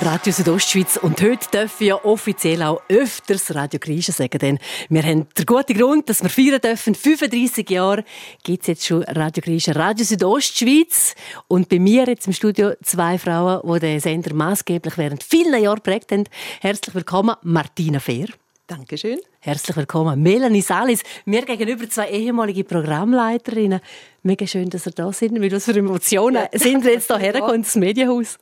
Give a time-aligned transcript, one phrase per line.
[0.00, 0.98] Radio Südostschweiz.
[0.98, 4.58] Und heute dürfen wir ja offiziell auch öfters Radio Griechen sagen, denn
[4.88, 6.94] wir haben den guten Grund, dass wir feiern dürfen.
[6.94, 8.04] 35 Jahre
[8.42, 11.14] gibt es jetzt schon Radio Griechen, Radio Südostschweiz.
[11.48, 15.80] Und bei mir jetzt im Studio zwei Frauen, die den Sender maßgeblich während vielen Jahren
[15.80, 16.24] prägt haben.
[16.60, 18.26] Herzlich willkommen, Martina Fehr.
[18.66, 19.20] Dankeschön.
[19.40, 21.04] Herzlich willkommen, Melanie Salis.
[21.24, 23.80] Mir gegenüber zwei ehemalige Programmleiterinnen.
[24.24, 25.32] Mega schön, dass ihr da sind.
[25.38, 28.38] Mit was für Emotionen sind wir jetzt hierher gekommen ins Medienhaus?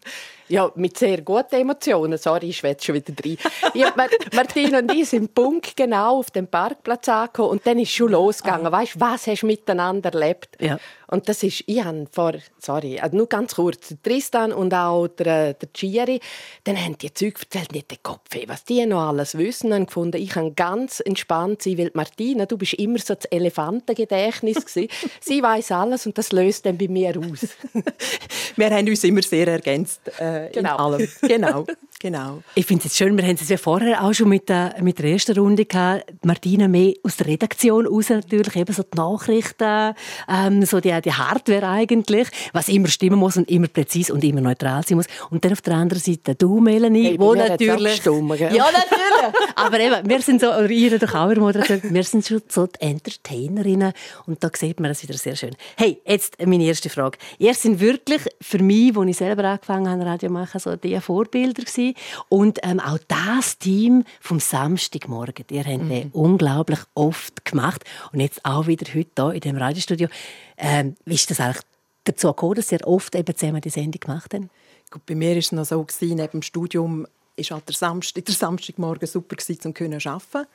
[0.49, 2.19] Ja, mit sehr guten Emotionen.
[2.19, 3.39] Sorry, ich schwätze schon wieder rein.
[3.75, 3.93] ja,
[4.35, 8.71] Martina und ich sind Punkt genau auf dem Parkplatz angekommen und dann ist schon losgegangen.
[8.71, 10.57] Weißt du, was hast du miteinander erlebt?
[10.61, 10.79] Ja.
[11.15, 15.55] Und das ist, ich habe vor, sorry, also nur ganz kurz, Tristan und auch der,
[15.55, 16.19] der Giri,
[16.65, 20.21] dann haben die Zeug erzählt, nicht den Kopf, was die noch alles wissen, und gefunden,
[20.21, 24.57] ich kann ganz entspannt sein, weil Martina, du bist immer so das Elefantengedächtnis
[25.21, 27.51] Sie weiß alles und das löst dann bei mir aus.
[28.57, 30.75] wir haben uns immer sehr ergänzt äh, genau.
[30.75, 31.09] in allem.
[31.23, 31.67] Genau.
[32.05, 32.43] Genau.
[32.55, 35.07] Ich finde es schön, wir haben es ja vorher auch schon mit der, mit der
[35.07, 36.05] ersten Runde gehabt.
[36.23, 39.95] Martina mehr aus der Redaktion raus natürlich, eben so die Nachrichten,
[40.29, 44.43] ähm, so die, die Hardware eigentlich, was immer stimmen muss und immer präzise und immer
[44.43, 45.07] neutral sein muss.
[45.31, 47.95] Und dann auf der anderen Seite du, Melanie, hey, wo natürlich...
[47.95, 49.41] Stumm, ja, natürlich!
[49.55, 52.83] Aber eben, wir sind so, oder ihr doch auch Moderator, wir sind schon so die
[52.83, 53.95] Entertainerinnen
[54.27, 55.57] und da sieht man das wieder sehr schön.
[55.79, 57.17] Hey, jetzt meine erste Frage.
[57.39, 61.63] Ihr sind wirklich für mich, als ich selber angefangen habe, Radio machen, so die Vorbilder
[61.63, 61.94] gewesen.
[62.29, 66.11] Und ähm, auch das Team vom Samstagmorgen, ihr habt mhm.
[66.13, 67.85] unglaublich oft gemacht.
[68.13, 70.09] Und jetzt auch wieder heute hier in dem Radiostudio.
[70.57, 71.63] Ähm, wie ist das eigentlich
[72.05, 74.45] dazu gekommen, dass ihr oft eben zusammen die Sendung gemacht habt?
[74.91, 78.25] Gut, bei mir war es noch so, gewesen, neben dem Studium war halt der, Samstag,
[78.27, 80.49] der Samstagmorgen super um zu arbeiten.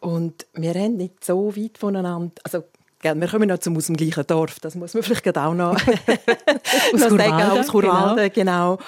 [0.00, 2.64] Und wir haben nicht so weit voneinander, also
[3.02, 5.74] wir kommen noch zum, aus dem gleichen Dorf, das muss man vielleicht auch noch,
[6.94, 8.76] aus noch sagen, aus Churwalden, genau.
[8.76, 8.78] genau.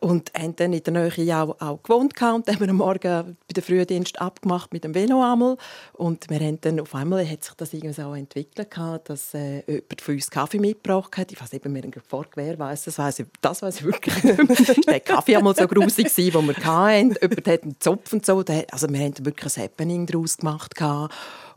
[0.00, 3.62] Und haben dann in der Nähe auch, auch gewohnt und haben am Morgen bei der
[3.62, 5.56] Frühdienst abgemacht mit dem Velo einmal.
[5.94, 8.68] Und wir haben dann auf einmal hat sich das irgendwie so entwickelt,
[9.04, 11.32] dass äh, jemand von uns Kaffee mitgebracht hat.
[11.32, 14.86] Ich weiß eben, mir gefragt, wer weiß das, weiß ich, das weiß ich wirklich nicht
[14.86, 17.16] der Kaffee einmal so grusig den wir hatten.
[17.22, 18.44] Jemand hat einen Zopf und so.
[18.70, 20.74] Also wir haben wirklich ein Happening daraus gemacht.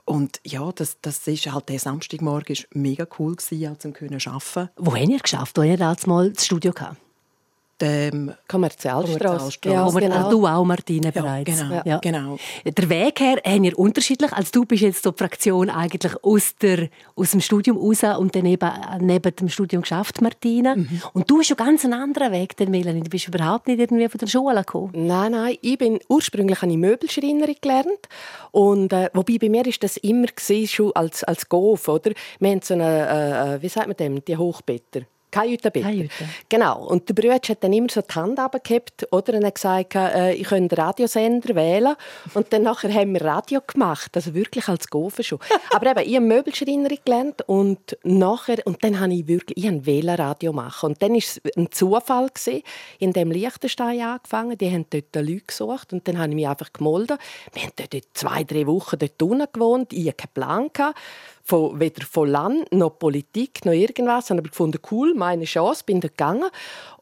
[0.08, 4.20] Und ja, das, das ist halt der Samstagmorgen ist mega cool gewesen, auch zum können
[4.26, 4.70] arbeiten.
[4.78, 5.58] Wo habt ihr geschafft?
[5.58, 6.98] Wo ihr damals mal das Studio gehabt?
[7.82, 9.60] Dem Kommerzialstraße.
[9.66, 10.30] Ja, genau.
[10.30, 11.60] Du auch, Martine, bereits.
[11.60, 11.98] Ja, genau, ja.
[12.00, 12.38] genau.
[12.66, 14.32] Der Weg her haben wir unterschiedlich.
[14.34, 18.36] Also du bist jetzt so die Fraktion eigentlich aus, der, aus dem Studium raus und
[18.36, 20.76] dann eben neben dem Studium geschafft, Martine.
[20.78, 21.02] Mhm.
[21.14, 23.02] Und du hast schon ganz einen anderen Weg, denn Melanie.
[23.02, 24.92] Du bist überhaupt nicht irgendwie von der Schule gekommen.
[24.94, 25.58] Nein, nein.
[25.62, 28.08] Ich bin ursprünglich eine Möbelschreinerin gelernt.
[28.52, 32.12] Und, äh, wobei bei mir ist das immer gewesen, schon als, als Golf, oder?
[32.40, 35.02] Wir haben so eine, äh, wie sagt man dem, die Hochbetter.
[35.38, 35.86] Kajüte bitte.
[35.86, 36.30] Kajüte.
[36.50, 36.86] Genau.
[36.86, 40.34] Und der Brüder hat dann immer so die Hand abgehabt oder und hat gesagt, äh,
[40.34, 41.96] ich könnte einen Radiosender wählen.
[42.34, 45.40] Und dann nachher haben wir Radio gemacht, also wirklich als Gofen schon.
[45.72, 50.18] Aber eben, ich habe Möbelschreinerin gelernt und nachher, und dann habe ich wirklich, ich habe
[50.18, 50.92] Radio machen.
[50.92, 52.64] Und dann war es ein Zufall gewesen,
[53.00, 54.58] in dem Liechtenstein angefangen.
[54.58, 57.18] Die haben dort Leute gesucht und dann habe ich mich einfach gemolden.
[57.54, 59.94] Wir haben dort zwei, drei Wochen dort unten gewohnt.
[59.94, 60.70] Ich hatte keinen Plan.
[60.74, 60.98] Gehabt
[61.48, 64.26] von, weder von Land noch Politik noch irgendwas.
[64.26, 66.50] Ich habe aber gefunden, cool, meine Chance, bin da gegangen.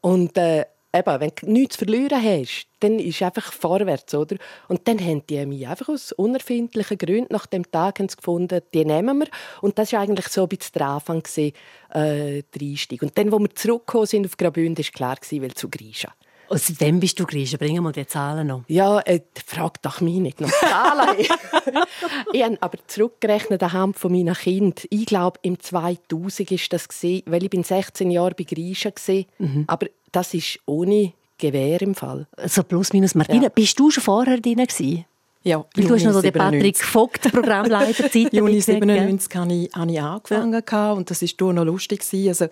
[0.00, 0.64] Und äh,
[0.94, 4.36] eben, wenn du nichts zu verlieren hast, dann ist einfach vorwärts, oder?
[4.68, 9.18] Und dann haben die mich einfach aus unerfindlichen Gründen nach dem Tag gefunden, die nehmen
[9.18, 9.26] wir.
[9.62, 11.52] Und das war eigentlich so ein bisschen der Anfang, äh,
[11.90, 13.02] der Einstieg.
[13.02, 16.12] Und dann, als wir zurückgekommen sind auf Graubünden, war klar, weil zu Grisha.
[16.48, 17.58] Aus wem bist du Griechen?
[17.58, 18.62] Bringen wir die Zahlen noch.
[18.68, 21.18] Ja, äh, frag doch mich nicht noch Zahlen.
[22.32, 24.84] ich habe aber zurückgerechnet anhand von meinen Kindern.
[24.90, 29.24] Ich glaube, im 2000 war das, gewesen, weil ich bin 16 Jahre bei Griechen war.
[29.38, 29.64] Mhm.
[29.66, 32.26] Aber das ist ohne Gewehr im Fall.
[32.46, 33.14] So plus minus.
[33.14, 33.48] Martina, ja.
[33.48, 35.04] bist du schon vorher drin gewesen?
[35.46, 38.32] Ja, Weil du hast noch so den Patrick Vogt Programmleiterzeit.
[38.32, 40.92] Juni 97 habe ich, habe ich angefangen ja.
[40.92, 42.02] und das war noch lustig.
[42.26, 42.46] Also,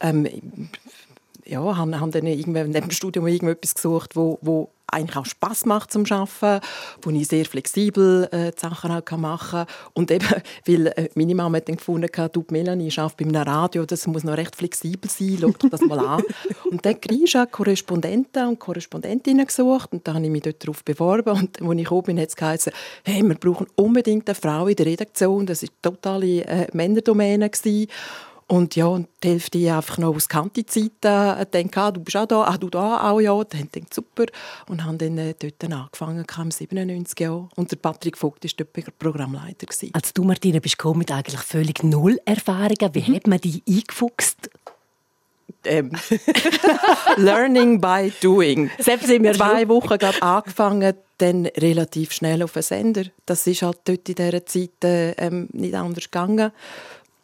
[0.00, 0.28] ähm,
[1.46, 5.66] ja, haben, haben dann irgendwann neben dem Studium irgendetwas gesucht, wo, wo eigentlich auch Spaß
[5.66, 6.64] macht zum Arbeiten,
[7.02, 9.66] wo ich sehr flexibel äh, die Sachen auch machen kann.
[9.94, 10.26] Und eben,
[10.66, 14.06] weil äh, meine Mama hat dann gefunden, du Melanie, ich arbeite bei einem Radio, das
[14.06, 16.22] muss noch recht flexibel sein, schau dir das mal an.
[16.70, 20.84] und dann habe ich Korrespondenten und Korrespondentinnen gesucht und dann habe ich mich dort darauf
[20.84, 22.72] beworben und als ich gekommen bin, hat es geheißen,
[23.04, 27.50] hey, wir brauchen unbedingt eine Frau in der Redaktion, das war totale äh, Männerdomäne.
[27.50, 27.88] Gewesen.
[28.50, 32.26] Und ja, und die Hälfte einfach noch aus Kanti-Zeiten äh, denkt, ah, du bist auch
[32.26, 33.44] da, ah, du da auch, ja.
[33.44, 34.26] Dann denkt super.
[34.68, 37.48] Und haben dann äh, dort angefangen, kam 97 Jahre.
[37.54, 39.66] Und der Patrick Vogt war dort Programmleiter.
[39.66, 39.90] Gewesen.
[39.92, 42.92] Als du, Martina, bist gekommen mit eigentlich völlig null Erfahrungen.
[42.92, 43.14] Wie mhm.
[43.14, 44.50] hat man die eingefuchst?
[45.64, 45.92] ähm,
[47.18, 48.68] Learning by doing.
[48.78, 53.04] Selbst sind wir Zwei Wochen gerade angefangen, dann relativ schnell auf den Sender.
[53.26, 56.50] Das ist halt dort in dieser Zeit äh, ähm, nicht anders gegangen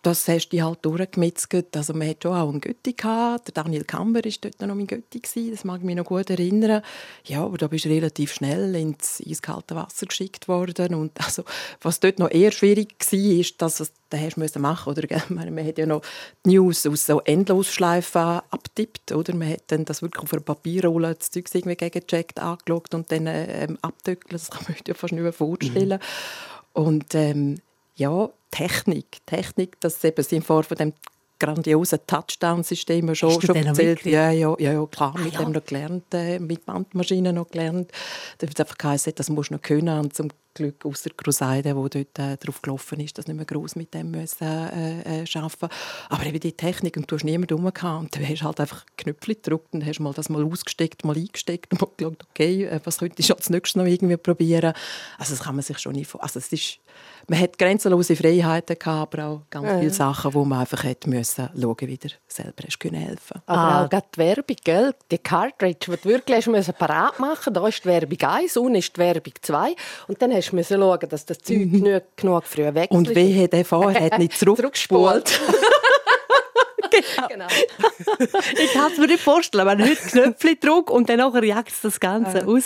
[0.07, 1.77] das hast du halt durchgemitzelt.
[1.77, 3.49] Also man hat schon auch einen Götti gehabt.
[3.49, 5.21] Der Daniel Kamber war dort noch mein Götti.
[5.51, 6.83] Das mag ich mich noch gut erinnern.
[7.25, 10.95] Ja, aber da bist du relativ schnell ins eiskalte Wasser geschickt worden.
[10.95, 11.43] Und also,
[11.81, 15.67] was dort noch eher schwierig war, ist, dass es da hast du machen oder man
[15.67, 16.03] hat ja noch
[16.45, 21.17] die News aus so Endlosschleifen abtippt oder man hat dann das wirklich auf einer Papierrolle
[21.17, 25.13] das Zeug irgendwie gegengecheckt angeschaut und dann ähm, abdöckelt das kann man sich ja fast
[25.13, 26.83] nicht mehr vorstellen mhm.
[26.85, 27.57] und ähm,
[27.97, 29.19] ja, Technik.
[29.27, 30.93] Technik, dass eben sie vor von dem
[31.39, 34.05] grandiosen Touchdown-System schon, schon erzählt.
[34.05, 35.41] Ja, ja, ja, ja, klar, ah, mit ja.
[35.41, 37.93] dem noch gelernt, äh, mit Bandmaschinen noch gelernt.
[38.39, 39.99] Da wird einfach geheißen, das musst du noch können.
[39.99, 43.77] Und zum Glück, außer Crusader, wo dort äh, drauf gelaufen ist, dass nicht mehr groß
[43.77, 45.69] mit dem müssen, äh, äh, arbeiten
[46.09, 49.35] Aber eben die Technik, und du hast niemanden rum und du hast halt einfach Knöpfe
[49.35, 52.99] gedrückt und hast mal das mal ausgesteckt, mal eingesteckt und mal geschaut, okay, äh, was
[52.99, 54.73] könnte ich als nächstes noch irgendwie probieren.
[55.19, 56.79] Also das kann man sich schon nicht Also es ist
[57.29, 59.79] man hat grenzenlose Freiheiten gehabt, aber auch ganz ja.
[59.79, 63.43] viele Sachen, wo man einfach hätte müssen schauen, wie du selber hast können helfen.
[63.47, 63.85] Aber ah.
[63.85, 64.95] auch die Werbung, gell?
[65.11, 67.53] die Cartridge, die du wirklich hast parat machen.
[67.53, 69.75] Da ist die Werbung 1, unten ist die Werbung 2
[70.09, 71.83] und dann hast du schauen, dass das Zeug mhm.
[71.83, 72.97] genug, genug früh weg ist.
[72.97, 75.41] Und wehe, der Fahrer hat nicht zurückgespult.
[77.29, 77.47] genau.
[78.63, 82.39] ich kann es mir nicht vorstellen, wenn heute Knöpfe drückt und dann jagt das Ganze
[82.39, 82.45] ja.
[82.45, 82.65] raus.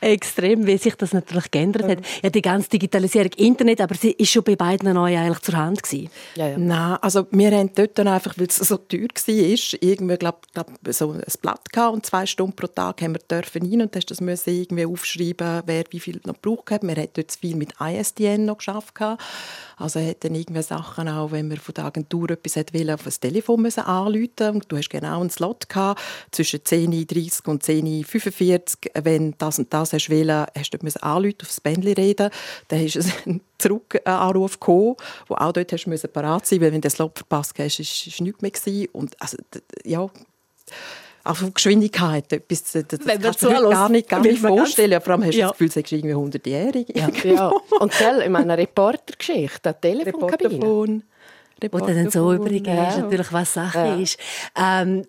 [0.00, 1.98] Extrem, wie sich das natürlich geändert hat.
[2.22, 5.82] Ja, die ganze Digitalisierung, Internet, aber sie ist schon bei beiden neu eigentlich zur Hand
[5.82, 6.10] gewesen.
[6.34, 6.58] Ja, ja.
[6.58, 10.70] Nein, also wir haben dort dann einfach, weil es so teuer war, irgendwie, glaub, glaub,
[10.88, 14.10] so ein Blatt gehabt und zwei Stunden pro Tag haben wir dürfen rein und hast
[14.10, 16.82] das müssen irgendwie aufschreiben, wer wie viel noch gebraucht hat.
[16.82, 18.94] Wir haben dort viel mit ISDN noch geschafft.
[19.76, 23.20] Also hat dann irgendwie Sachen auch, wenn man von der Agentur etwas wollte, auf das
[23.20, 26.00] Telefon müssen anrufen und du hast genau einen Slot gehabt,
[26.30, 31.48] zwischen 10.30 und 10.45 Wenn das und das hast wollen, hast du dort anrufen, auf
[31.48, 32.30] das Bändchen reden.
[32.68, 34.96] Dann ist es ein Zurückanruf gekommen,
[35.28, 37.84] wo auch dort hast du parat sein weil wenn du den Slot verpasst hast, war
[37.84, 38.50] es nichts mehr.
[38.50, 38.88] Gewesen.
[38.92, 39.36] Und also,
[39.84, 40.08] ja
[41.24, 42.32] auch von Geschwindigkeit.
[42.32, 45.00] Etwas, das Wenn kannst du dir gar nicht, gar nicht vorstellen.
[45.00, 45.48] Vor allem hast du ja.
[45.48, 46.86] das Gefühl, du irgendwie 100-jährig.
[46.94, 47.08] Ja.
[47.24, 47.52] ja.
[47.78, 50.50] Und gell, in meiner Reportergeschichte, Telefonkabine.
[50.54, 51.02] Reporterphone.
[51.70, 52.98] Wo du dann so übergehst, ja.
[52.98, 53.96] natürlich, was Sache ja.
[53.96, 54.18] ist.
[54.56, 55.04] Ähm,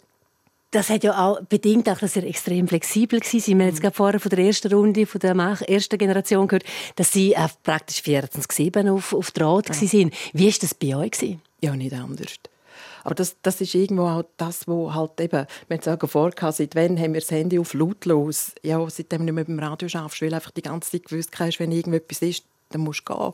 [0.72, 3.26] das hat ja auch bedingt, auch, dass ihr extrem flexibel war.
[3.32, 3.82] Wir haben jetzt mhm.
[3.82, 5.36] gerade vorher von der ersten Runde, von der
[5.68, 6.64] ersten Generation gehört,
[6.96, 9.76] dass sie äh, praktisch 24-7 auf, auf Draht ja.
[9.76, 10.12] waren.
[10.34, 11.38] Wie war das bei euch?
[11.60, 12.40] Ja, nicht anders.
[13.04, 16.76] Aber das, das ist irgendwo auch das, wo halt eben, wir haben es vorgehabt, seit
[16.76, 18.54] wann haben wir das Handy auf lautlos?
[18.62, 21.60] Ja, seitdem du nicht mehr beim Radio schaffst, weil einfach die ganze Zeit gewusst hast,
[21.60, 23.34] wenn irgendetwas ist, dann musst du gehen.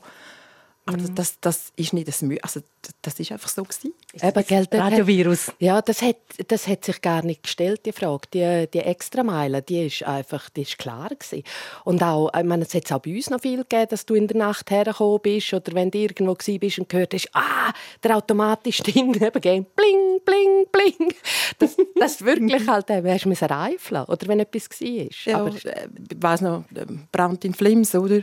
[0.88, 1.14] Aber mhm.
[1.14, 2.42] das, das ist nicht das Mühe.
[2.42, 2.60] Also,
[3.02, 3.92] das ist einfach so gewesen.
[4.22, 5.52] Eben, gell, Radiovirus.
[5.58, 8.22] Ja, das hat, das hat sich gar nicht gestellt, die Frage.
[8.32, 11.44] Die, die Extrameile, die ist einfach, die ist klar gewesen.
[11.84, 14.28] Und auch, ich meine, es hat auch bei uns noch viel gegeben, dass du in
[14.28, 17.70] der Nacht hergekommen bist oder wenn du irgendwo bist und gehört hast, ah,
[18.02, 21.14] der automatische Stimme eben gehen, bling, bling, bling.
[21.58, 25.08] Das, das wirklich halt, äh, hast du reifeln oder wenn etwas war.
[25.26, 26.64] Ja, Aber, äh, ich weiss noch,
[27.12, 28.22] Brand in Flims, oder?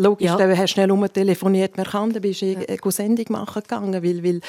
[0.00, 0.36] Logisch, ja.
[0.36, 2.60] du hast schnell telefoniert, man kann, dann bist du ja.
[2.60, 4.40] eine Sendung machen gegangen, weil, weil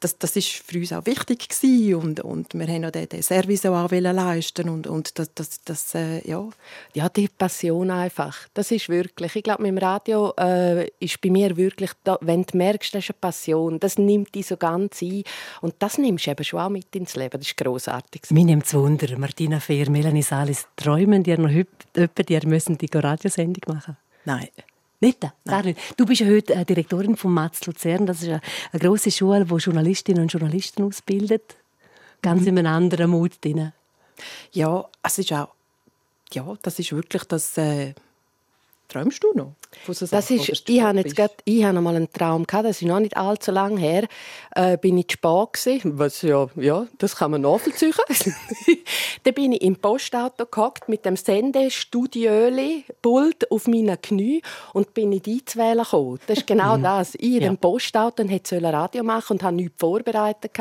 [0.00, 3.22] das, das ist für uns auch wichtig gewesen und, und wir haben auch den, den
[3.22, 6.48] Service auch leisten und, und das, das, das äh, ja.
[6.94, 11.30] Ja, die Passion einfach, das ist wirklich, ich glaube, mit dem Radio äh, ist bei
[11.30, 15.02] mir wirklich, da, wenn du merkst, das ist eine Passion, das nimmt dich so ganz
[15.02, 15.24] ein
[15.60, 18.22] und das nimmst du eben schon auch mit ins Leben, das ist grossartig.
[18.30, 22.88] Mir nimmt es Wunder, Martina Fehr, Melanie Salis, träumen die noch heute, die müssen die
[22.92, 23.96] Radiosendung machen?
[24.24, 24.48] Nein.
[25.00, 25.20] Nicht?
[25.46, 25.78] Gar nicht.
[25.96, 28.06] Du bist ja heute äh, Direktorin von Matz Luzern.
[28.06, 28.40] Das ist eine,
[28.72, 31.56] eine grosse Schule, die Journalistinnen und Journalisten ausbildet.
[32.20, 32.48] Ganz mhm.
[32.48, 33.72] in einem anderen Mut drin.
[34.50, 35.48] Ja, es ist auch,
[36.32, 37.94] ja, das ist wirklich das, äh,
[38.88, 39.54] träumst du noch?
[39.86, 42.88] So das ist, ich habe jetzt grad, ich habe mal einen Traum gehabt, das ist
[42.88, 44.08] noch nicht allzu lange her,
[44.54, 47.92] äh, bin ich gewesen, was ja, ja, das kann man nachvollziehen.
[49.24, 54.40] Dann bin ich im Postauto gehockt mit dem Sendestudiöli-Pult auf meinen Knie
[54.72, 56.18] und bin in die einzuwählen gekommen.
[56.26, 56.82] Das ist genau mhm.
[56.82, 57.14] das.
[57.14, 57.48] Ich in ja.
[57.48, 60.52] dem Postauto und hätte Radio machen und habe nichts vorbereitet.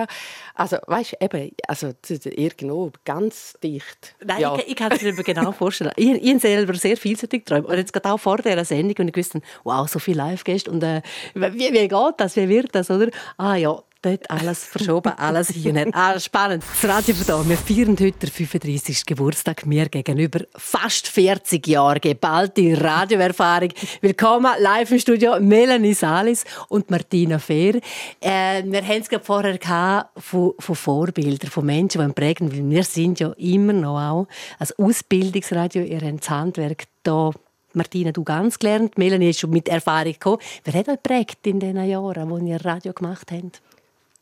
[0.54, 4.16] Also, weißt du, eben, also, irgendwo ganz dicht.
[4.24, 4.56] Nein, ja.
[4.58, 5.94] ich, ich kann es mir genau vorstellen.
[5.96, 7.68] Ich, ich selber sehr vielseitig geträumt.
[7.68, 10.84] Und jetzt gerade auch vor dieser Sendung und ich wusste, wow, so viel Live-Gäste und
[10.84, 11.02] äh,
[11.34, 13.10] wie, wie geht das, wie wird das, oder?
[13.38, 15.88] Ah ja, Dort alles verschoben, alles her.
[15.92, 16.64] Ah, spannend.
[16.64, 17.50] Das Radio von da.
[17.50, 19.06] Wir feiern heute den 35.
[19.06, 19.66] Geburtstag.
[19.66, 23.70] Mir gegenüber fast 40 Jahre geballte Radioerfahrung.
[24.02, 27.82] Willkommen live im Studio Melanie Salis und Martina Fehr.
[28.22, 32.52] Äh, wir haben es vorher gehabt von, von Vorbildern, von Menschen, die prägen.
[32.52, 34.28] Weil wir sind ja immer noch auch
[34.60, 35.82] als Ausbildungsradio.
[35.82, 37.32] Ihr habt das Handwerk da
[37.78, 38.98] Martina, du ganz gelernt.
[38.98, 40.40] Melanie ist schon mit Erfahrung gekommen.
[40.64, 43.62] Wer hat euch geprägt in den Jahren, wo ihr Radio gemacht habt?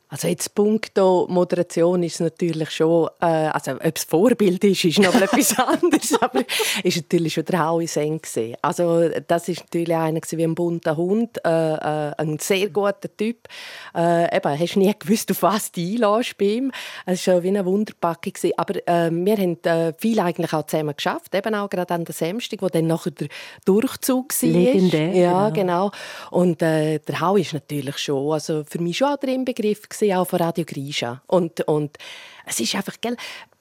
[0.07, 5.15] Also jetzt punkto Moderation ist natürlich schon, äh, also ob es Vorbild ist, ist noch
[5.21, 6.43] etwas anderes, aber
[6.83, 8.21] ist natürlich schon der Howie Seng
[8.62, 13.47] Also das ist natürlich einer wie ein bunter Hund, äh, äh, ein sehr guter Typ.
[13.95, 16.71] Äh, eben, hast nie gewusst, auf was du einlässt bei ihm.
[17.07, 21.33] Es war wie eine Wunderpacke Aber äh, wir haben äh, viel eigentlich auch zusammen geschafft,
[21.33, 23.27] eben auch gerade an der Samstag, wo dann nachher der
[23.65, 24.50] Durchzug war.
[24.50, 25.15] Legendär.
[25.15, 25.89] Ja, genau.
[25.89, 25.91] genau.
[26.29, 30.18] Und äh, der Howie ist natürlich schon, also für mich schon auch der Inbegriff gewesen,
[30.18, 31.22] auch von Radio Grisha.
[31.28, 31.98] Und, und
[32.46, 33.18] es ist einfach, gell,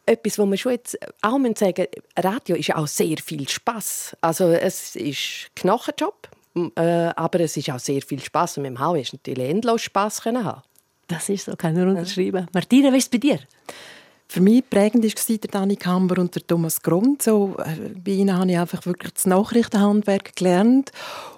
[0.07, 1.87] etwas, wo man schon jetzt auch sagen
[2.17, 4.17] Radio ist auch sehr viel Spaß.
[4.21, 6.29] Also es ist Knochenjob,
[6.77, 6.83] äh,
[7.17, 8.59] aber es ist auch sehr viel Spaß.
[8.59, 10.63] Und mit dem Hau ist natürlich endlos Spaß haben.
[11.09, 12.47] Das ist so, kann ich unterschreiben.
[12.53, 13.39] Martina, wie ist es bei dir?
[14.27, 17.23] Für mich prägend war der Dani Kamber und der Thomas Grund.
[17.23, 20.93] So, äh, bei ihnen habe ich einfach wirklich das Nachrichtenhandwerk gelernt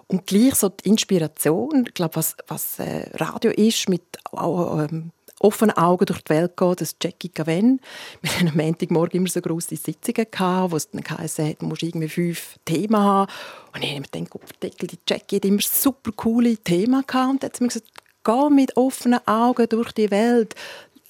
[0.09, 5.11] und gleich so die Inspiration, ich glaube, was, was äh, Radio ist, mit ähm,
[5.41, 7.81] offenen Augen durch die Welt gehen, das Jackie Gaven.
[8.23, 10.27] Wir hatten am Montagmorgen immer so grosse Sitzungen,
[10.71, 13.31] wo es dann geheißen hat, du musst irgendwie fünf Themen haben.
[13.75, 17.31] Und ich habe mir gedacht, die Jackie hat immer super coole Themen gehabt.
[17.31, 17.91] Und dann hat sie mir gesagt,
[18.25, 20.55] geh mit offenen Augen durch die Welt.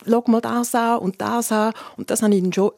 [0.08, 1.72] Schau mal das an und das an.
[1.96, 2.72] Und das habe ich dann schon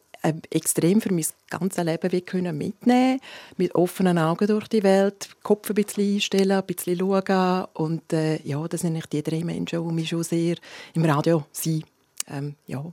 [0.50, 3.20] extrem für mein ganzes Leben wie können mitnehmen.
[3.56, 7.66] Mit offenen Augen durch die Welt, Kopf ein bisschen einstellen, ein bisschen schauen.
[7.74, 10.56] Und äh, ja, das sind nicht die drei Menschen, die mich schon sehr
[10.94, 11.84] im Radio sind.
[12.30, 12.84] Ähm, ja,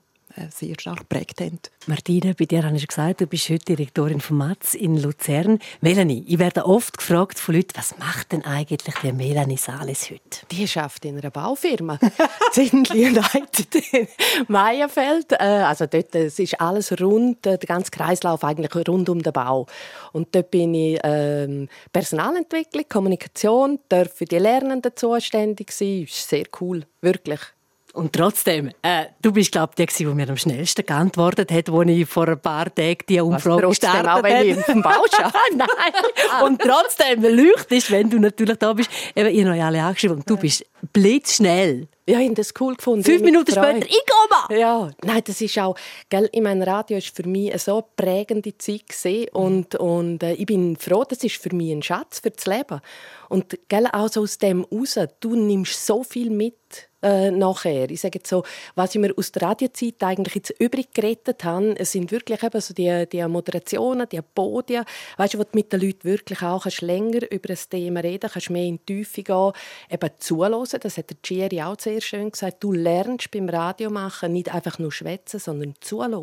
[0.49, 1.59] sehr stark geprägt haben.
[1.87, 5.59] Martina, bei dir habe ich gesagt, du bist heute Direktorin von Matz in Luzern.
[5.81, 10.45] Melanie, ich werde oft gefragt von Leuten, was macht denn eigentlich die Melanie Sales heute?
[10.51, 11.99] Die schafft in einer Baufirma.
[12.51, 13.75] Zindli leitet
[14.47, 15.31] Meierfeld.
[15.33, 19.33] Äh, also dort es ist alles rund, äh, der ganze Kreislauf eigentlich rund um den
[19.33, 19.67] Bau.
[20.11, 26.03] Und dort bin ich ähm, Personalentwicklung, Kommunikation, darf für die Lernenden zuständig sein.
[26.03, 27.39] Ist sehr cool, wirklich.
[27.95, 31.89] Und trotzdem, äh, du bist, glaube ich, die, die mir am schnellsten geantwortet hat, als
[31.89, 34.23] ich vor ein paar Tagen die Umfrage gestartet habe.
[34.23, 34.91] wenn ich im Bau
[35.55, 36.43] Nein.
[36.43, 38.89] Und trotzdem leuchtest, wenn du natürlich da bist.
[39.15, 41.87] Eben, ich habe alle angeschrieben und du bist blitzschnell.
[42.07, 43.03] Ja, ich habe das cool gefunden.
[43.03, 44.59] Fünf Minuten später, ich komme!
[44.59, 45.75] Ja, nein, das ist auch,
[46.09, 50.33] gell, ich meine, Radio ist für mich eine so prägende Zeit gewesen und, und äh,
[50.33, 52.79] ich bin froh, das ist für mich ein Schatz für das Leben.
[53.29, 57.91] Und gell, auch so aus dem raus, du nimmst so viel mit äh, nachher.
[57.91, 61.75] Ich sage jetzt so, was ich mir aus der Radiozeit eigentlich jetzt übrig gerettet habe,
[61.77, 64.85] es sind wirklich eben so die, die Moderationen, die Podien,
[65.17, 68.29] weißt du, wo du mit den Leuten wirklich auch kannst länger über ein Thema reden
[68.31, 69.51] kannst, mehr in die Tiefe gehen,
[69.89, 70.79] eben zuhören.
[70.81, 72.63] Das hat der Thierry auch sehr schön gesagt.
[72.63, 76.15] Du lernst beim Radio machen nicht einfach nur schwätzen, sondern zuhören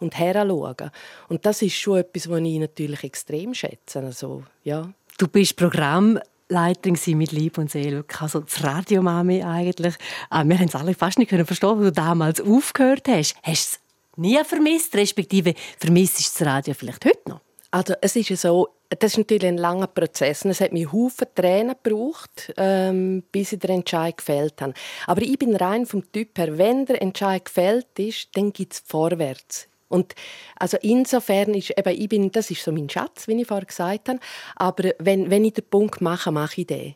[0.00, 0.90] und heranschauen.
[1.28, 4.00] Und das ist schon etwas, was ich natürlich extrem schätze.
[4.00, 4.92] Also, ja.
[5.18, 8.04] Du bist Programm Leiterin mit Liebe und Seele.
[8.20, 9.96] Also das Radiomami eigentlich.
[10.30, 13.34] Ah, wir haben es alle fast nicht verstehen, wo du damals aufgehört hast.
[13.42, 13.80] Hast du es
[14.16, 17.40] nie vermisst, respektive vermisst ist das Radio vielleicht heute noch?
[17.72, 20.44] Also es ist so, das ist natürlich ein langer Prozess.
[20.44, 24.74] Es hat mir Haufen Tränen gebraucht, ähm, bis ich den Entscheid gefällt habe.
[25.08, 28.84] Aber ich bin rein vom Typ her, wenn der Entscheid gefällt ist, dann geht es
[28.86, 29.67] vorwärts.
[29.88, 30.14] Und
[30.56, 34.08] also insofern ist eben, ich bin, das ist so mein Schatz, wie ich vorher gesagt
[34.08, 34.20] habe.
[34.56, 36.94] Aber wenn, wenn ich den Punkt mache, mache ich den.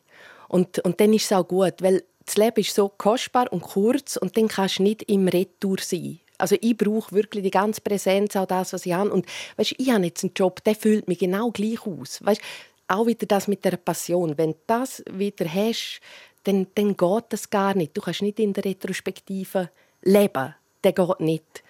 [0.49, 4.17] Und, und dann ist es auch gut, weil das Leben ist so kostbar und kurz
[4.17, 6.21] und dann kannst du nicht im Retour sein.
[6.39, 9.11] Also ich brauche wirklich die ganze Präsenz, auch das, was ich habe.
[9.11, 12.19] Und weißt, ich habe jetzt einen Job, der fühlt mich genau gleich aus.
[12.23, 12.41] Weißt,
[12.89, 14.37] auch wieder das mit der Passion.
[14.37, 16.01] Wenn du das wieder hast,
[16.45, 17.97] dann, dann geht das gar nicht.
[17.97, 19.71] Du kannst nicht in der Retrospektive
[20.03, 20.55] leben.
[20.83, 21.63] Das geht nicht.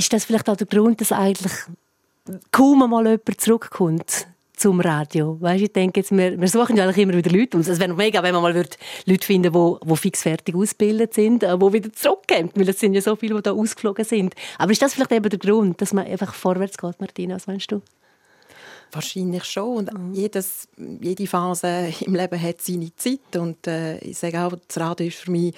[0.00, 1.52] Ist das vielleicht auch der Grund, dass eigentlich
[2.50, 5.36] kaum mal jemand zurückkommt zum Radio?
[5.38, 7.58] Weißt, ich denke jetzt, wir, wir suchen ja eigentlich immer wieder Leute.
[7.58, 11.42] Und es wäre mega, wenn man mal Leute finden würde, die, die fixfertig ausgebildet sind,
[11.42, 12.50] die äh, wieder zurückkommen.
[12.54, 14.34] Weil es sind ja so viele, die da ausgeflogen sind.
[14.56, 17.34] Aber ist das vielleicht eben der Grund, dass man einfach vorwärts geht, Martina?
[17.34, 17.82] Was meinst du?
[18.92, 19.86] Wahrscheinlich schon.
[19.86, 23.36] Und jedes, jede Phase im Leben hat seine Zeit.
[23.36, 25.54] Und äh, ich sage auch, das Radio ist für mich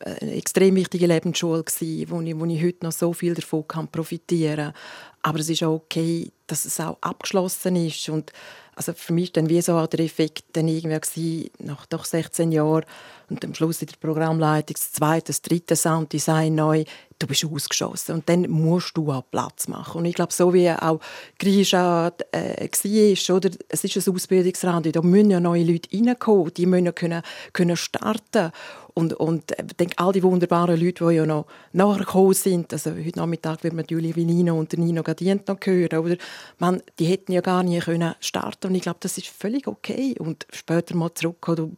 [0.00, 3.88] eine extrem wichtige Lebensschule gewesen, wo ich, wo ich heute noch so viel davon kann
[3.88, 4.74] profitieren kann.
[5.22, 8.32] Aber es ist auch okay, dass es auch abgeschlossen ist und
[8.74, 12.52] Also für mich war dann wie so der Effekt dann irgendwie gewesen, nach doch 16
[12.52, 12.84] Jahren
[13.32, 16.84] und am Schluss in der Programmleitung das zweite, das dritte Sounddesign neu,
[17.18, 18.16] du bist ausgeschossen.
[18.16, 19.98] Und dann musst du auch Platz machen.
[19.98, 21.00] Und ich glaube, so wie auch
[21.38, 26.86] Grisha äh, war, es ist ein Ausbildungsradio, da müssen ja neue Leute reinkommen, die müssen
[26.86, 27.22] ja können,
[27.52, 28.52] können starten.
[28.94, 32.72] Und, und äh, ich denke, all die wunderbaren Leute, die ja noch nachher gekommen sind,
[32.72, 36.16] also heute Nachmittag wird man Julia Vinino und Nino Gadient noch hören, oder?
[36.58, 38.68] Man, die hätten ja gar können starten.
[38.68, 40.14] Und ich glaube, das ist völlig okay.
[40.18, 41.74] Und später mal zurückkommen,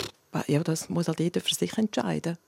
[0.46, 2.38] ja, das muss halt jeder für sich entscheiden.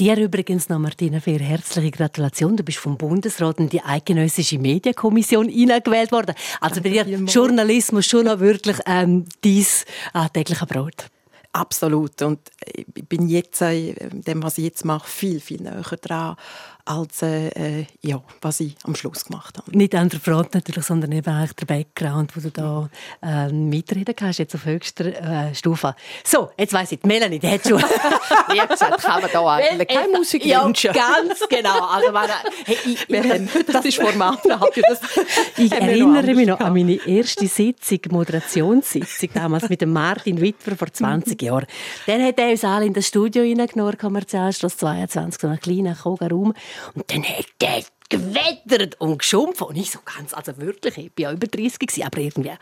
[0.00, 2.56] Dir übrigens noch, Martina Fehr, herzliche Gratulation.
[2.56, 6.34] Du bist vom Bundesrat in die eidgenössische Medienkommission eingewählt worden.
[6.60, 9.66] Also bei dir Journalismus schon noch wirklich ähm, dein
[10.14, 11.08] äh, täglicher Brot.
[11.52, 12.20] Absolut.
[12.22, 12.40] Und
[12.74, 16.36] ich bin jetzt, äh, dem, was ich jetzt mache, viel, viel näher dran
[16.84, 19.76] als äh, ja, was ich am Schluss gemacht habe.
[19.76, 22.90] Nicht an der Front natürlich, sondern eben auch der Background, wo du da
[23.22, 25.94] äh, mitreden kannst, jetzt auf höchster äh, Stufe.
[26.24, 27.78] So, jetzt weiss ich, Melanie, die hat schon...
[28.48, 30.92] Wie gesagt, kann man da eigentlich keine Musik ja, wünschen.
[30.92, 31.86] ganz genau.
[31.86, 32.32] Also, meine,
[32.66, 34.40] hey, ich, Wir haben, das ist Format.
[35.56, 40.92] ich erinnere mich noch an meine erste Sitzung, Moderationssitzung, damals mit dem Martin Wittwer vor
[40.92, 41.66] 20 Jahren.
[42.06, 46.54] Dann hat er uns alle in das Studio reingenommen, Kommerzialstrasse 22, so einen kleinen Koga-Raum.
[46.94, 49.62] Und dann hat der gewettert und geschumpft.
[49.62, 52.52] Und ich so ganz, also wirklich, ich war ja über 30 gewesen, aber irgendwie,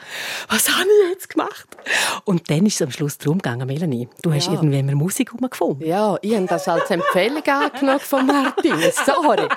[0.48, 1.66] was habe ich jetzt gemacht?
[2.24, 4.54] Und dann ist es am Schluss darum gegangen, Melanie, du hast Ja.
[4.54, 5.84] irgendwie immer Musik gefunden.
[5.84, 8.74] Ja, ich habe das als Empfehlung angenommen von Martin.
[9.04, 9.48] Sorry.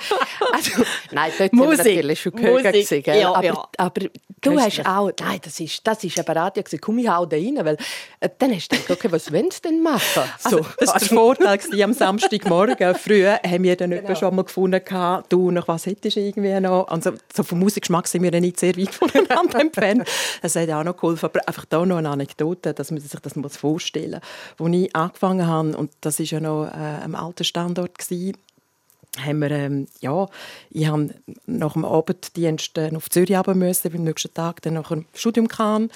[0.51, 1.77] Also, nein, dort sind wir Musik.
[1.85, 2.75] natürlich schon gehört.
[2.75, 3.05] Musik.
[3.05, 3.19] gewesen?
[3.21, 3.67] Ja, aber, ja.
[3.77, 4.09] aber du
[4.41, 4.79] Köstlich.
[4.79, 5.11] hast auch...
[5.19, 6.63] Nein, das ist, das ist eben Radio.
[6.63, 6.81] gewesen.
[6.81, 7.59] Komm, ich hau da rein.
[7.61, 7.77] Weil,
[8.19, 10.23] äh, dann hast du gedacht, okay, was wollen sie denn machen?
[10.39, 10.55] So.
[10.55, 12.95] Also, das war der Vorteil am Samstagmorgen.
[12.95, 14.15] Früher haben wir dann genau.
[14.15, 14.81] schon mal gefunden,
[15.29, 16.87] du, nach was hättest du irgendwie noch?
[16.87, 20.07] Also, so vom Musikgeschmack sind wir dann nicht sehr weit voneinander entfernt.
[20.41, 21.25] Das hat auch noch geholfen.
[21.25, 24.21] Aber einfach da noch eine Anekdote, dass man sich das mal vorstellen
[24.57, 24.67] muss.
[24.67, 28.37] Als ich angefangen habe, und das war ja noch äh, am alten Standort, gewesen,
[29.19, 30.27] haben wir, ähm, ja,
[30.69, 31.09] ich habe
[31.45, 35.47] nach dem Abenddienst äh, auf Zürich runter müssen, am nächsten Tag dann noch ein Studium
[35.47, 35.89] kam.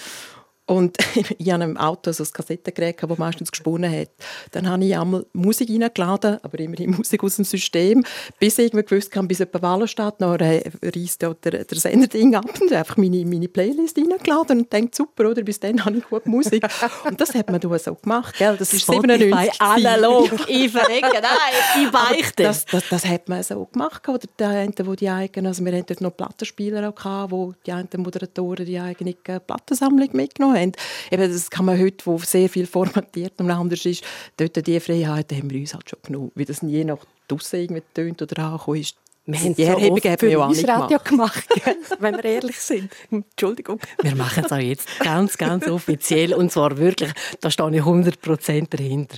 [0.69, 0.97] Und
[1.39, 4.09] ich hatte im Auto so ein Kassettengerät, das meistens gesponnen hat.
[4.51, 8.03] Dann habe ich einmal Musik reingeladen, aber immer die Musik aus dem System,
[8.39, 12.35] bis ich irgendwie gewusst habe, bis jemand Wahlen steht, dann reisst der, der, der Senderding
[12.35, 15.41] ab und einfach meine, meine Playlist reingeladen und denkt, super, oder?
[15.41, 16.63] Bis dann habe ich gute Musik.
[17.03, 18.55] Und das hat man da so gemacht, gell?
[18.55, 20.29] Das ist Spotify 97 analog.
[20.47, 22.43] ich verrecke, nein, ich beichte.
[22.43, 24.07] das, das, das hat man so gemacht.
[24.07, 27.55] Oder die einen, wo die eigenen, also wir hatten dort noch Plattenspieler auch gehabt, wo
[27.65, 30.58] die einen Moderatoren die eigene Plattensammlung mitgenommen haben.
[30.63, 34.03] Eben, das kann man heute, wo sehr viel formatiert und anders ist,
[34.37, 36.31] dort die Freiheit haben wir uns halt schon genommen.
[36.35, 38.95] Wie das je nach draussen irgendwie tönt oder angekommen ist.
[39.25, 41.47] Wir haben die so Erhebung haben wir ja auch nicht Radio gemacht.
[41.99, 42.91] wenn wir ehrlich sind.
[43.11, 43.79] Entschuldigung.
[44.01, 46.33] Wir machen es auch jetzt ganz, ganz offiziell.
[46.33, 49.17] Und zwar wirklich, da stehe ich 100% dahinter.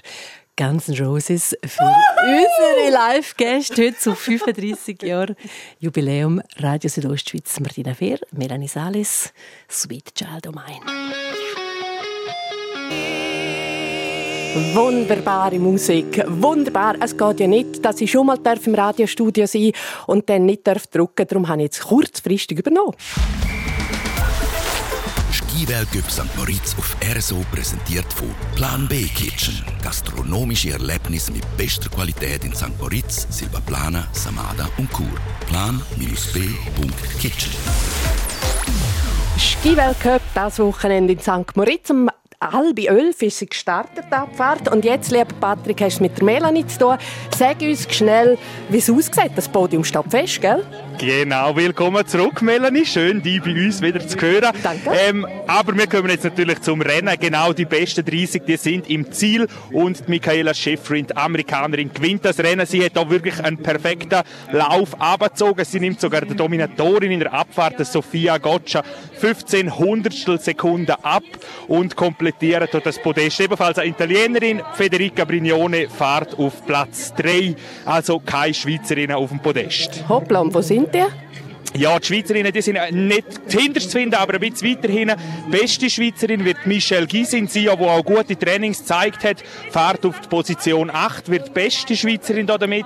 [0.58, 5.36] Guns N' Roses für unsere Live-Gäste heute zu 35 Jahren
[5.80, 7.60] Jubiläum Radio Südostschweiz.
[7.62, 9.34] Martina Fehr, Melanie Salis,
[9.69, 11.20] Sweet Child O' Mine.
[14.54, 16.96] Wunderbare Musik, wunderbar.
[17.00, 19.72] Es geht ja nicht, dass ich schon mal darf im Radiostudio sein
[20.08, 21.26] und dann nicht darf drücken.
[21.26, 22.94] Darum habe ich jetzt kurzfristig übernommen.
[25.32, 26.38] Skiweltcup St.
[26.38, 29.64] Moritz auf RSO präsentiert von Plan B Kitchen.
[29.82, 32.78] Gastronomische Erlebnisse mit bester Qualität in St.
[32.78, 35.08] Moritz, Silvaplana, Samada und Chur.
[35.48, 37.52] Plan-b.kitchen.
[39.38, 41.56] Skiweltcup das Wochenende in St.
[41.56, 41.90] Moritz.
[41.90, 42.10] Um
[42.41, 44.71] halb elf ist sie gestartet, die Abfahrt.
[44.71, 46.97] Und jetzt, lieber Patrick, hast du mit der Melanie zu tun.
[47.38, 48.38] Sag uns schnell,
[48.69, 49.32] wie es aussieht.
[49.36, 50.65] Das Podium steht fest, gell?
[50.97, 52.86] Genau, willkommen zurück, Melanie.
[52.86, 54.54] Schön, dich bei uns wieder zu hören.
[54.63, 54.91] Danke.
[55.08, 57.15] Ähm, aber wir kommen jetzt natürlich zum Rennen.
[57.19, 59.47] Genau, die besten 30, die sind im Ziel.
[59.71, 62.65] Und die Michaela Schifrin, die Amerikanerin, gewinnt das Rennen.
[62.65, 65.63] Sie hat da wirklich einen perfekten Lauf abgezogen.
[65.65, 68.84] Sie nimmt sogar der Dominatorin in der Abfahrt, Sofia Goccia,
[69.19, 71.23] 15 Hundertstel Sekunden ab
[71.67, 71.95] und
[72.32, 73.39] komplettiert dort das Podest.
[73.39, 77.56] Ebenfalls eine Italienerin, Federica Brignone, fährt auf Platz 3.
[77.86, 80.04] Also keine Schweizerinnen auf dem Podest.
[80.08, 81.04] Hoppla, und wo sind die?
[81.73, 85.15] Ja, die Schweizerinnen, die sind nicht hinterst zu finden, aber ein bisschen weiter hinten.
[85.49, 89.41] Beste Schweizerin wird Michelle Gysin sein, die auch gute Trainings gezeigt hat.
[89.71, 92.86] Fährt auf die Position 8, wird die beste Schweizerin da damit.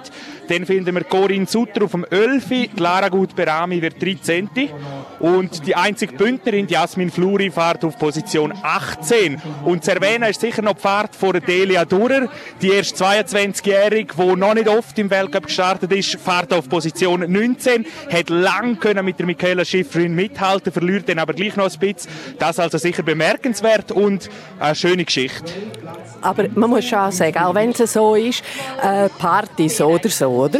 [0.50, 2.48] Dann finden wir Corinne Sutter auf dem 11.
[2.48, 4.50] Die Lara Gut-Berami wird 13.
[5.20, 9.42] Und die einzige Bündnerin, die Jasmin Fluri, fährt auf Position 18.
[9.64, 12.28] Und zu erwähnen ist sicher noch die Fahrt von Delia Durer,
[12.62, 17.86] die erst 22-Jährige, die noch nicht oft im Weltcup gestartet ist, fährt auf Position 19,
[18.12, 22.12] hat lang können mit der Michaela Schifferin mithalten, verliert dann aber gleich noch ein bisschen.
[22.40, 25.52] Das also sicher bemerkenswert und eine schöne Geschichte.
[26.22, 28.44] Aber man muss schon sagen, auch wenn es so ist,
[28.82, 30.60] äh, Party so oder so, oder?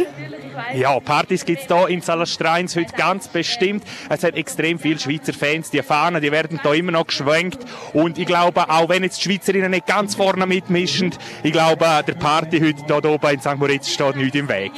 [0.74, 3.84] Ja, Partys gibt es hier in Salastreins heute ganz bestimmt.
[4.08, 5.70] Es hat extrem viele Schweizer Fans.
[5.70, 7.58] Die Fahnen, die werden hier immer noch geschwenkt.
[7.92, 12.14] Und ich glaube, auch wenn jetzt die Schweizerinnen nicht ganz vorne mitmischen, ich glaube, der
[12.14, 13.56] Party heute hier oben in St.
[13.56, 14.72] Moritz steht nicht im Weg.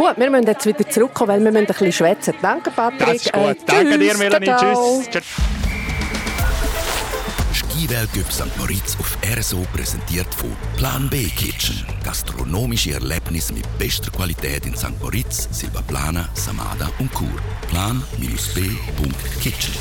[0.00, 2.32] Gut, wir müssen jetzt wieder zurückkommen, weil wir müssen ein bisschen schwätzen.
[2.40, 3.00] Danke, Patrick.
[3.00, 3.42] Das ist gut.
[3.42, 4.46] Äh, Danke dir, Melanie.
[4.46, 5.22] Tschüss.
[7.52, 8.56] Skiweltcup St.
[8.56, 11.84] Moritz auf RSO präsentiert von Plan B Kitchen.
[12.02, 14.98] Gastronomische Erlebnis mit bester Qualität in St.
[15.02, 17.28] Moritz, Silvaplana, Samada und Chur.
[17.68, 19.74] Plan-b.kitchen.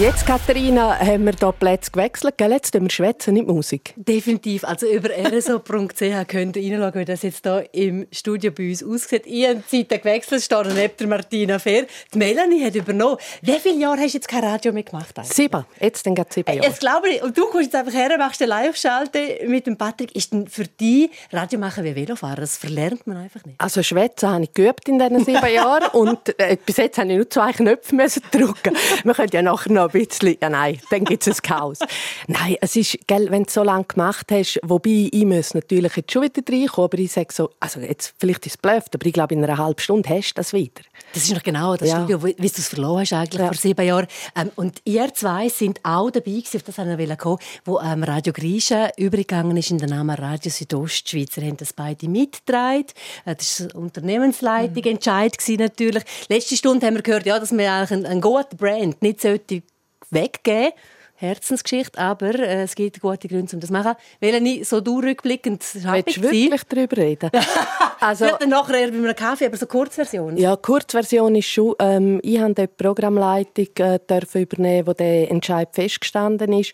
[0.00, 2.38] Jetzt, Katharina, haben wir hier Plätze gewechselt.
[2.38, 2.52] Gell?
[2.52, 3.94] Jetzt wir schwätzen, nicht Musik.
[3.96, 4.62] Definitiv.
[4.62, 9.24] Also über rso.ch könnt ihr reinschauen, wie das jetzt hier im Studio bei uns aussieht.
[9.26, 11.86] Ich habe die Zeit gewechselt, stehe neben der Martina Fehr.
[12.14, 13.16] Die Melanie hat übernommen.
[13.42, 15.18] Wie viele Jahre hast du jetzt kein Radio mehr gemacht?
[15.18, 15.34] Eigentlich?
[15.34, 15.64] Sieben.
[15.80, 16.68] Jetzt dann geht sieben Jahre.
[16.68, 17.20] Jetzt glaube ich.
[17.20, 20.14] Und du kommst jetzt einfach her, machst eine Live-Schalte mit dem Patrick.
[20.14, 22.36] Ist denn für dich Radio machen wie Velofahren?
[22.38, 23.60] Das verlernt man einfach nicht.
[23.60, 25.88] Also schwätzen habe ich geübt in diesen sieben Jahren.
[25.92, 27.96] Und äh, bis jetzt habe ich nur zwei Knöpfe
[28.30, 28.76] drücken.
[29.02, 31.78] Wir können ja nachher noch ein bisschen, ja nein, dann gibt es ein Chaos.
[32.26, 36.12] nein, es ist, gell, wenn du so lange gemacht hast, wobei ich muss natürlich jetzt
[36.12, 39.12] schon wieder reinkommen, aber ich sage so, also jetzt, vielleicht ist es blöft, aber ich
[39.12, 40.82] glaube, in einer halben Stunde hast du das wieder.
[41.12, 41.96] Das ist noch genau das ja.
[41.96, 43.46] Studio, wie du es verloren hast eigentlich ja.
[43.46, 44.06] vor sieben Jahren.
[44.36, 48.02] Ähm, und ihr zwei sind auch dabei gewesen, auf das wollte ich kommen, wo ähm,
[48.02, 51.36] Radio Griechen übergegangen ist in den Namen Radio Südostschweiz.
[51.36, 52.86] Ihr habt das beide mitgetragen.
[53.24, 54.90] Äh, das war Unternehmensleitung mhm.
[54.90, 56.04] Entscheid natürlich.
[56.28, 59.62] Letzte Stunde haben wir gehört, ja, dass man eigentlich einen, einen guten Brand nicht sollte
[60.10, 60.72] weggeben
[61.20, 63.94] Herzensgeschichte, aber äh, es gibt gute Gründe, um das zu machen.
[64.20, 67.30] Weil ich so durchblickend Willst du wirklich darüber reden?
[68.00, 70.36] also, ja, dann nachher eher bei einem Kaffee, aber so Kurzversion.
[70.36, 75.70] Ja, Kurzversion ist schon, ähm, ich habe die Programmleitung äh, dürfen übernehmen, wo der Entscheid
[75.72, 76.72] festgestanden ist.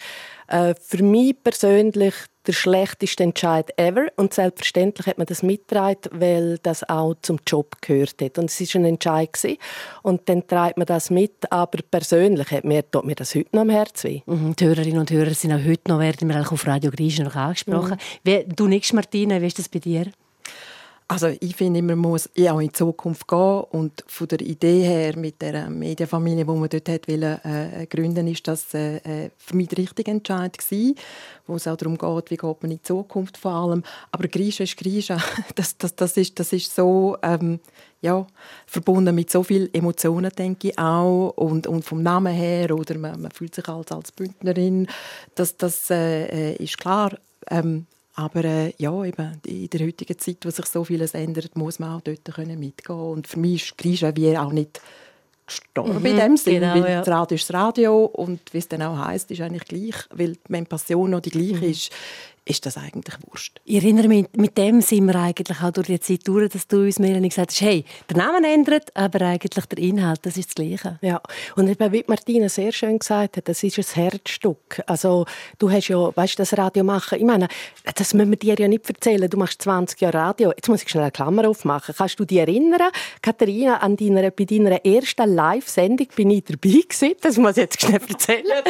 [0.48, 2.14] Äh, für mich persönlich
[2.46, 4.06] der schlechteste Entscheid ever.
[4.16, 8.38] Und selbstverständlich hat man das mitgetragen, weil das auch zum Job gehört hat.
[8.38, 9.32] Und es war ein Entscheid.
[9.32, 9.58] Gewesen.
[10.02, 11.50] Und dann trägt man das mit.
[11.50, 14.20] Aber persönlich hat mir, tut mir das heute noch am Herzen weh.
[14.26, 17.24] Mhm, die Hörerinnen und Hörer sind auch heute noch, werden wir auch auf Radio Griechen
[17.24, 17.92] noch angesprochen.
[17.92, 18.18] Mhm.
[18.24, 20.06] Wie, du nicht, Martina, wie ist das bei dir?
[21.06, 24.82] Also ich finde, man muss ja auch in die Zukunft gehen und von der Idee
[24.82, 29.30] her mit der Medienfamilie, die man dort hat wollen, äh, gründen, ist das äh, äh,
[29.36, 30.94] für mich der richtige Entscheid gewesen,
[31.46, 33.82] wo es auch darum geht, wie geht man in die Zukunft vor allem.
[34.12, 35.18] Aber Grisha ist Grisha.
[35.54, 37.60] Das, das, das, ist, das ist so ähm,
[38.00, 38.26] ja,
[38.66, 41.34] verbunden mit so vielen Emotionen, denke ich auch.
[41.36, 44.88] Und, und vom Namen her, oder man, man fühlt sich als, als Bündnerin,
[45.34, 47.16] das, das äh, äh ist klar.
[47.50, 51.78] Ähm, aber äh, ja, eben, in der heutigen Zeit, wo sich so vieles ändert, muss
[51.78, 54.80] man auch dort können mitgehen Und für mich ist wie auch nicht
[55.46, 56.98] gestorben mhm, in dem Sinne, genau, weil ja.
[57.00, 60.36] das Radio ist das Radio und wie es dann auch heisst, ist eigentlich gleich, weil
[60.48, 61.70] meine Passion noch die gleiche mhm.
[61.70, 61.92] ist
[62.46, 63.60] ist das eigentlich wurscht.
[63.64, 66.82] Ich erinnere mich, mit dem sind wir eigentlich auch durch die Zeit durch, dass du
[66.82, 70.54] uns Melanie gesagt hast, hey, der Name ändert, aber eigentlich der Inhalt, das ist das
[70.54, 70.98] Gleiche.
[71.00, 71.22] Ja,
[71.56, 74.82] und eben, wie Martina sehr schön gesagt hat, das ist ein Herzstück.
[74.86, 75.24] Also
[75.58, 77.48] du hast ja, weißt das Radio machen, ich meine,
[77.94, 80.88] das müssen wir dir ja nicht erzählen, du machst 20 Jahre Radio, jetzt muss ich
[80.90, 81.94] schnell eine Klammer aufmachen.
[81.96, 82.90] Kannst du dich erinnern,
[83.22, 87.80] Katharina, an deiner, bei deiner ersten Live-Sendung bin ich dabei gewesen, das muss ich jetzt
[87.80, 88.62] schnell erzählen.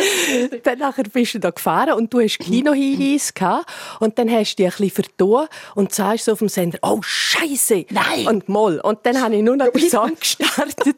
[0.63, 3.64] Dann nachher bist du da gefahren und du hast Kinohinweis gehabt
[4.01, 7.01] und dann hast du dich ein bisschen vertan und sagst so auf dem Sender, oh
[7.03, 7.87] Scheiße!
[7.91, 8.27] Nein!
[8.27, 8.81] Und Moll.
[8.81, 10.97] Und dann habe ich nur noch den Song gestartet.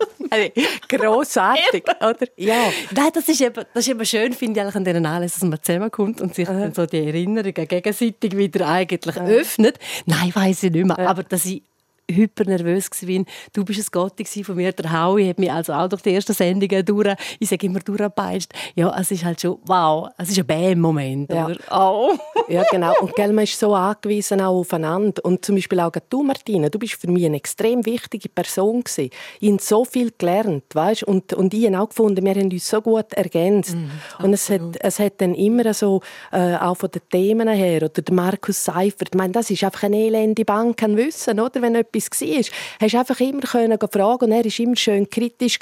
[0.88, 2.26] Grossartig, oder?
[2.36, 2.70] Ja.
[2.90, 5.62] Nein, das ist eben, das ist eben schön, finde ich, an diesen Anlässen, dass man
[5.62, 9.78] zusammenkommt und sich dann so die Erinnerungen gegenseitig wieder eigentlich öffnet.
[10.06, 10.98] Nein, weiß ich nicht mehr.
[10.98, 11.62] Aber dass ich
[12.10, 13.24] hyper nervös war.
[13.52, 14.72] Du bist ein Gotti von mir.
[14.72, 18.52] Der Howie hat mich also auch durch die ersten Sendungen durch, ich sage immer durchgepeitscht.
[18.74, 21.32] Ja, es ist halt schon, wow, es ist ein Bam-Moment.
[21.32, 21.50] Ja.
[21.70, 22.14] Oh.
[22.48, 22.92] ja, genau.
[23.00, 25.24] Und gell, man ist so angewiesen auch aufeinander.
[25.24, 29.10] Und zum Beispiel auch du, Martina, du bist für mich eine extrem wichtige Person gewesen.
[29.40, 31.04] Ich habe so viel gelernt, weißt?
[31.04, 33.74] Und, und ich habe auch gefunden, wir haben uns so gut ergänzt.
[33.74, 36.00] Mm, und es hat, es hat dann immer so,
[36.32, 39.84] äh, auch von den Themen her, oder der Markus Seifert, ich meine, das ist einfach
[39.84, 41.62] eine elende Bank an Wissen, oder?
[41.62, 42.44] Wenn etwas war,
[42.80, 45.58] hast du einfach immer können fragen und er war immer schön kritisch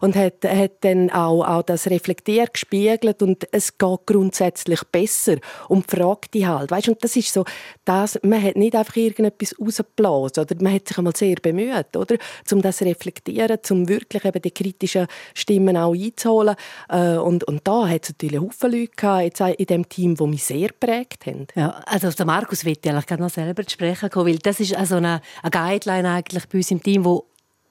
[0.00, 5.36] und hat, hat dann auch, auch das reflektiert, gespiegelt und es geht grundsätzlich besser
[5.68, 6.70] und fragt die halt.
[6.70, 7.44] Weißt, und das ist so,
[7.84, 12.16] das, man hat nicht einfach irgendetwas rausgeblasen oder man hat sich einmal sehr bemüht, oder,
[12.50, 16.56] um das zu reflektieren, um wirklich eben die kritischen Stimmen auch einzuholen
[16.88, 20.26] äh, und, und da hat es natürlich Haufen Leute gehabt, jetzt in dem Team, die
[20.26, 21.46] mich sehr geprägt haben.
[21.54, 24.76] Ja, also der Markus wird ja eigentlich noch selber zu sprechen kommen, weil das ist
[24.76, 27.24] also eine, eine Guideline eigentlich bei uns im Team, wo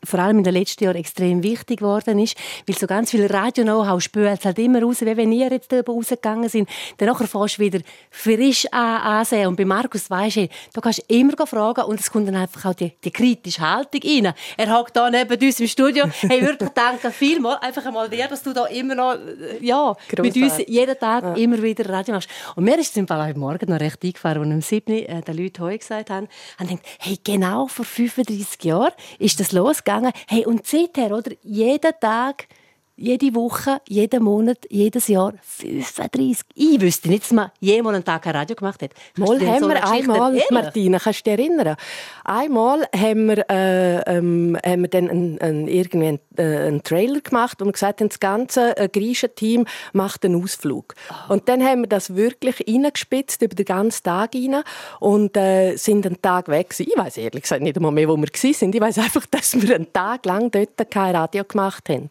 [0.04, 2.36] vor allem in den letzten Jahren extrem wichtig geworden ist,
[2.68, 6.68] weil so ganz viel Radio-Know-how spült halt immer raus, wie wenn ihr jetzt rausgegangen sind,
[6.98, 9.48] dann nachher fährst du wieder frisch an, ansehen.
[9.48, 12.66] Und bei Markus weisst du, da kannst du immer fragen und es kommt dann einfach
[12.66, 14.34] auch die, die kritische Haltung rein.
[14.58, 16.06] Er hockt da neben uns im Studio.
[16.22, 20.36] Hey, wirklich danke vielmals, einfach einmal dir, dass du da immer noch, äh, ja, mit
[20.36, 21.34] uns jeden Tag ja.
[21.34, 22.30] immer wieder Radio machst.
[22.56, 24.94] Und mir ist es im Fall heute Morgen noch recht eingefahren, als am 7.
[24.94, 29.52] Äh, den Leuten heute gesagt haben, haben gedacht, hey, genau vor 35 Jahren ist das
[29.52, 29.91] losgegangen.
[30.28, 31.32] Hey, und seither, oder?
[31.44, 32.48] Jeden Tag
[32.96, 36.46] jede Woche, jeden Monat, jedes Jahr 35.
[36.54, 38.92] Ich wüsste nicht, dass man jemals einen Tag ein Radio gemacht hat.
[39.18, 40.46] Mal haben so wir einmal, erzählen?
[40.52, 41.76] Martina, kannst du dich erinnern?
[42.24, 47.22] Einmal haben wir, äh, ähm, haben wir dann einen, einen, irgendwie einen, äh, einen Trailer
[47.22, 50.96] gemacht und gesagt, das ganze äh, Griechen-Team macht einen Ausflug.
[51.10, 51.34] Oh.
[51.34, 54.64] Und dann haben wir das wirklich reingespitzt über den ganzen Tag rein
[55.00, 56.92] und äh, sind einen Tag weg gewesen.
[56.92, 58.74] Ich weiß ehrlich gesagt nicht einmal mehr, wo wir waren.
[58.74, 62.10] Ich weiß einfach, dass wir einen Tag lang dort kein Radio gemacht haben.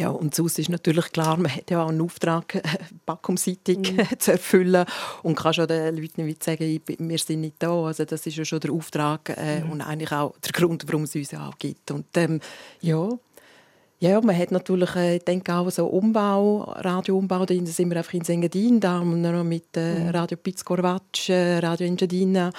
[0.00, 2.62] Ja, und sonst ist natürlich klar, man hat ja auch einen Auftrag,
[3.04, 4.06] backkumseitig mhm.
[4.18, 4.86] zu erfüllen
[5.22, 7.84] und kann schon den Leuten nicht sagen, wir sind nicht da.
[7.84, 9.72] Also das ist ja schon der Auftrag äh, mhm.
[9.72, 11.90] und eigentlich auch der Grund, warum es uns auch gibt.
[11.90, 12.40] Und ähm,
[12.80, 13.10] ja,
[14.02, 18.14] ja, man hat natürlich, äh, ich denke auch so Umbau, Radioumbau, da sind wir einfach
[18.14, 20.08] in Sengadin, da haben wir noch mit äh, mhm.
[20.08, 22.50] Radio Pizkorvatsch, äh, Radio Engadina,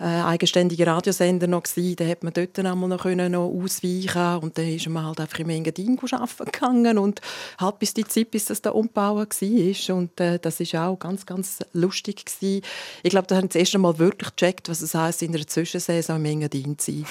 [0.00, 1.94] äh, eigenständige Radiosender noch gewesen.
[1.94, 5.38] Da hat man dort einmal noch, können noch ausweichen und dann ist man halt einfach
[5.38, 7.20] im Engadin arbeiten gegangen und
[7.58, 9.96] halt bis die Zeit, bis das da umbauen war.
[9.96, 12.62] Und äh, das ist auch ganz, ganz lustig gewesen.
[13.04, 15.46] Ich glaube, da haben sie das erste Mal wirklich gecheckt, was es heisst, in einer
[15.46, 17.06] Zwischensaison im Engadin zu sein.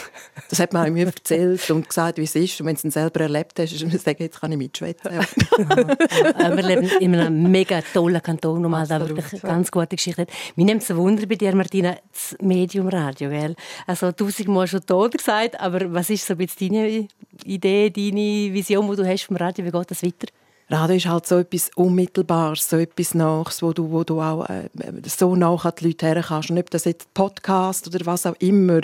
[0.49, 2.59] Das hat man mir erzählt und gesagt, wie es ist.
[2.59, 5.11] Und wenn du es selber erlebt hast, ist sagen, jetzt kann ich mitschwätzen.
[5.17, 6.55] Ja.
[6.55, 10.23] wir leben in einem mega tollen Kanton, wo man da wirklich eine ganz gute Geschichte
[10.23, 10.29] hat.
[10.55, 13.55] Mir nimmt es ein Wunder bei dir, Martina, das Mediumradio, gell?
[13.85, 17.07] Also tausendmal schon tot gesagt, aber was ist so ein bisschen deine
[17.45, 19.65] Idee, deine Vision, die du hast vom Radio?
[19.65, 20.27] Wie geht das weiter?
[20.69, 24.67] Radio ist halt so etwas Unmittelbares, so etwas Nachs, wo du, wo du auch äh,
[25.05, 26.49] so nach an die Leute her kannst.
[26.49, 28.81] Und ob das jetzt Podcast oder was auch immer,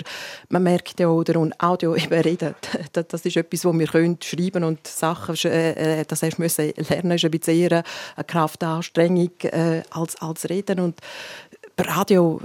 [0.48, 2.54] man merkt ja, oder und Audio eben reden,
[2.90, 7.12] das, ist etwas, wo wir können schreiben und Sachen, äh, äh, das hast müssen lernen,
[7.12, 7.84] ist ein bisschen eher
[8.16, 10.80] eine Kraftanstrengung äh, als, als Reden.
[10.80, 10.98] Und
[11.78, 12.40] Radio,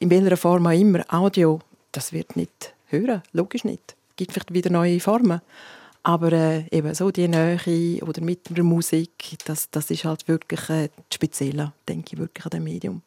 [0.00, 1.60] in welcher Form auch immer, Audio,
[1.92, 3.94] das wird nicht hören, logisch nicht.
[4.10, 5.40] Es gibt vielleicht wieder neue Formen.
[6.06, 10.68] Aber äh, eben so die Nähe oder mit der Musik, das, das ist halt wirklich
[10.68, 13.02] äh, speziell, denke ich, wirklich an dem Medium.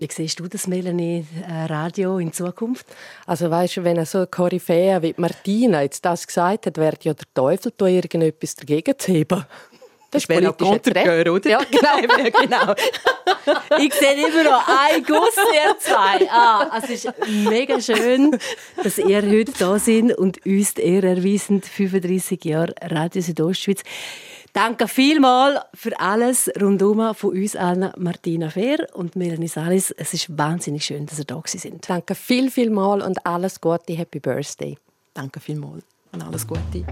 [0.00, 2.86] Wie siehst du das, Melanie, äh, Radio in Zukunft?
[3.26, 7.14] Also weißt du, wenn so eine Koryphäe wie Martina jetzt das gesagt hat, wäre ja
[7.14, 9.44] der Teufel da irgendetwas dagegen zu heben.
[10.10, 11.50] Das ist auch Kontergehör, oder?
[11.50, 12.30] Ja, genau.
[12.40, 12.74] genau.
[13.78, 16.30] ich sehe immer noch ein Guss, ihr zwei.
[16.30, 18.38] Ah, es ist mega schön,
[18.82, 23.82] dass ihr heute da sind und uns die Ehre erweisen, 35 Jahre Radio Südostschweiz.
[24.54, 29.90] Danke vielmals für alles rundum von uns allen, Martina Fehr und Melanie Salis.
[29.90, 31.88] Es ist wahnsinnig schön, dass ihr da sind.
[31.88, 33.92] Danke viel, viel mal und alles Gute.
[33.92, 34.78] Happy Birthday.
[35.12, 36.86] Danke vielmals und alles Gute.